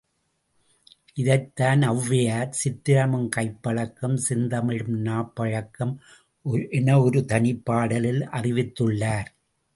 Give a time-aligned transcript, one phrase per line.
[1.13, 5.93] இதைத்தான் ஒளவையார், சித்திரமும் கைப்பழக்கம் செந்தமிழும் நாப்பழக்கம்
[6.69, 9.29] என ஒரு தனிப்பாடலில் அறிவித்துள்ளார்.